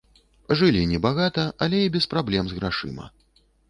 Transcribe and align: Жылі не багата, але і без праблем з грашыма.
Жылі 0.61 0.81
не 0.93 1.01
багата, 1.05 1.45
але 1.67 1.85
і 1.91 1.95
без 1.99 2.11
праблем 2.17 2.43
з 2.53 2.63
грашыма. 2.63 3.05